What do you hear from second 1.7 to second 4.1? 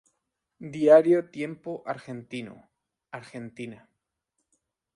Argentino, Argentina.